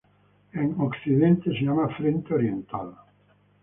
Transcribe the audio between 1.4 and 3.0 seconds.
se llama Frente Oriental.